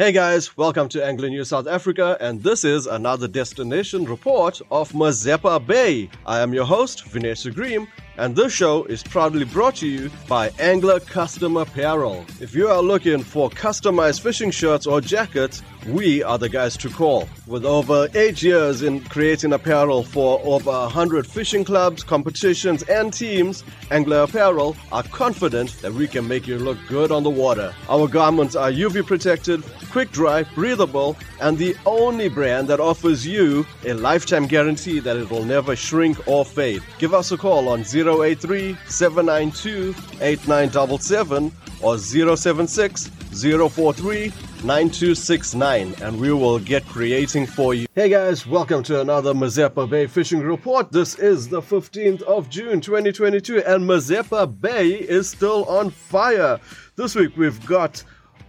[0.00, 4.90] Hey guys, welcome to Angling News South Africa, and this is another destination report of
[4.92, 6.08] Mazeppa Bay.
[6.24, 7.86] I am your host, Vinesh Sugrim,
[8.20, 12.26] and this show is proudly brought to you by Angler Custom Apparel.
[12.38, 16.90] If you are looking for customized fishing shirts or jackets, we are the guys to
[16.90, 17.26] call.
[17.46, 23.64] With over eight years in creating apparel for over 100 fishing clubs, competitions, and teams,
[23.90, 27.74] Angler Apparel are confident that we can make you look good on the water.
[27.88, 33.66] Our garments are UV protected, quick dry, breathable, and the only brand that offers you
[33.86, 36.82] a lifetime guarantee that it will never shrink or fade.
[36.98, 44.32] Give us a call on 083 792 8977 or 076 043
[44.64, 47.86] 9269 and we will get creating for you.
[47.94, 50.90] Hey guys, welcome to another Mazeppa Bay Fishing Report.
[50.90, 56.58] This is the 15th of June 2022 and Mazeppa Bay is still on fire.
[56.96, 58.02] This week we've got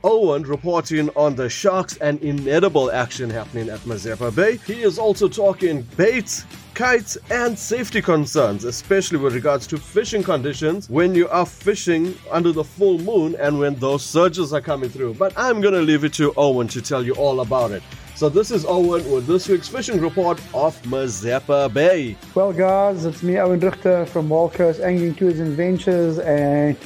[0.03, 4.57] Owen reporting on the sharks and inedible action happening at Mazeppa Bay.
[4.57, 10.89] He is also talking baits, kites, and safety concerns, especially with regards to fishing conditions
[10.89, 15.13] when you are fishing under the full moon and when those surges are coming through.
[15.15, 17.83] But I'm going to leave it to Owen to tell you all about it.
[18.15, 22.15] So this is Owen with this week's fishing report off Mazeppa Bay.
[22.35, 26.77] Well, guys, it's me, Owen Richter from Wild Coast Angling Tours and Ventures, and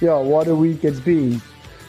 [0.00, 1.42] yeah, what a week it's been.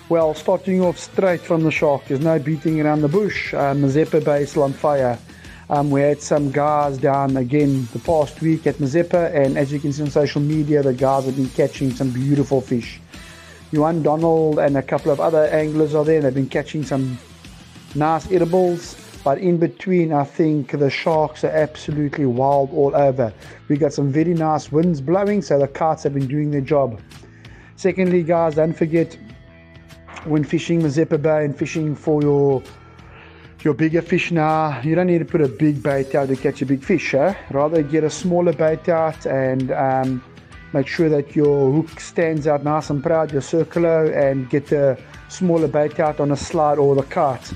[0.10, 3.54] Well, starting off straight from the shark, there's no beating around the bush.
[3.54, 5.20] Um, Mazeppa Bay is on fire.
[5.70, 9.80] Um, we had some guys down again the past week at Mazeppa, and as you
[9.80, 13.02] can see on social media, the guys have been catching some beautiful fish.
[13.72, 17.18] Yuan Donald and a couple of other anglers are there, and they've been catching some
[17.96, 18.96] nice edibles.
[19.26, 23.34] But in between, I think the sharks are absolutely wild all over.
[23.68, 27.02] We got some very nice winds blowing, so the kites have been doing their job.
[27.76, 29.18] Secondly, guys, don't forget
[30.24, 32.64] when fishing Mazeppa Bay and fishing for your
[33.64, 36.62] your bigger fish now, you don't need to put a big bait out to catch
[36.62, 37.14] a big fish.
[37.14, 37.34] Eh?
[37.52, 40.24] Rather get a smaller bait out and um,
[40.74, 45.00] make sure that your hook stands out nice and proud, your circular, and get the
[45.30, 47.54] smaller bait out on a slide or the kite.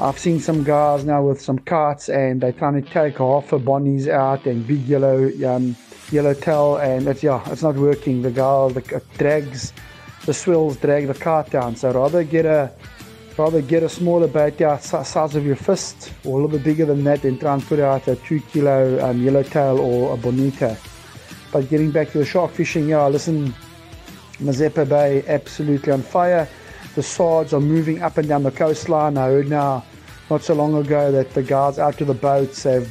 [0.00, 3.58] I've seen some guys now with some kites and they're trying to take half a
[3.58, 5.76] bonnies out and big yellow um,
[6.12, 8.22] yellow tail and it's yeah, it's not working.
[8.22, 9.72] The guy the, drags
[10.24, 11.74] the swells drag the kite down.
[11.74, 12.70] So rather get a
[13.38, 16.84] rather get a smaller bait out size of your fist or a little bit bigger
[16.84, 20.76] than that and try and put out a two kilo um, yellowtail or a bonita.
[21.52, 23.54] But getting back to the shark fishing, yeah, listen,
[24.40, 26.48] Mazeppa Bay absolutely on fire.
[26.94, 29.16] The swords are moving up and down the coastline.
[29.16, 29.84] I heard now
[30.30, 32.88] not so long ago that the guys out to the boats have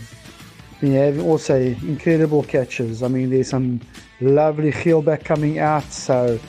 [0.79, 3.03] been having also incredible catches.
[3.03, 3.81] I mean, there's some
[4.21, 5.91] lovely keelback coming out.
[5.91, 6.39] So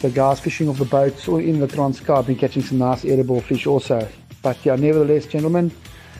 [0.00, 3.04] the guys fishing off the boats or in the Transkei have been catching some nice
[3.04, 4.08] edible fish also.
[4.42, 5.70] But yeah, nevertheless, gentlemen,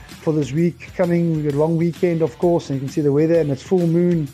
[0.08, 3.38] for this week coming, a long weekend, of course, and you can see the weather
[3.38, 4.28] and it's full moon.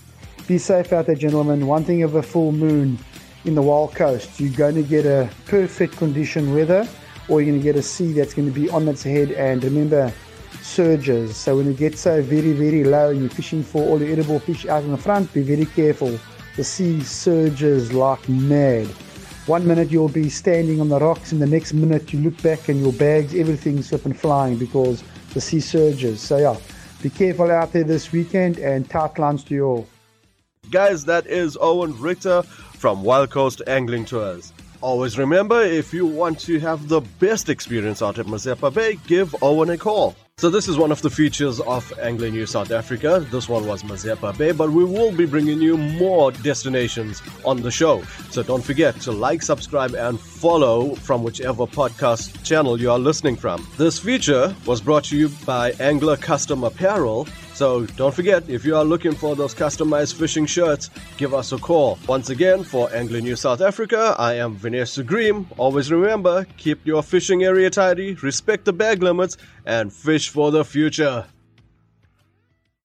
[0.47, 1.67] Be safe out there, gentlemen.
[1.67, 2.99] One thing of a full moon
[3.45, 6.89] in the wild coast, you're going to get a perfect condition weather,
[7.29, 9.31] or you're going to get a sea that's going to be on its head.
[9.33, 10.13] And remember,
[10.63, 11.37] surges.
[11.37, 14.39] So when it gets so very, very low and you're fishing for all the edible
[14.39, 16.19] fish out in the front, be very careful.
[16.57, 18.89] The sea surges like mad.
[19.47, 22.71] One minute you'll be standing on the rocks, and the next minute you look back
[22.71, 26.23] and your bags, everything's up and flying because the sea surges.
[26.23, 26.57] So, yeah,
[27.03, 29.87] be careful out there this weekend and tight lines to you all.
[30.71, 34.55] Guys, that is Owen Richter from Wild Coast Angling Tours.
[34.81, 39.35] Always remember, if you want to have the best experience out at Mazeppa Bay, give
[39.43, 40.17] Owen a call.
[40.37, 43.25] So this is one of the features of Angling News South Africa.
[43.31, 47.71] This one was Mazeppa Bay, but we will be bringing you more destinations on the
[47.71, 48.03] show.
[48.31, 53.37] So don't forget to like, subscribe, and follow from whichever podcast channel you are listening
[53.37, 53.65] from.
[53.77, 57.29] This feature was brought to you by Angler Custom Apparel.
[57.55, 61.59] So don't forget, if you are looking for those customized fishing shirts, give us a
[61.59, 62.01] call.
[62.09, 65.47] Once again, for Angling News South Africa, I am Vinesh Sugrim.
[65.57, 70.65] Always remember, keep your fishing area tidy, respect the bag limits, and fish for the
[70.65, 71.27] future.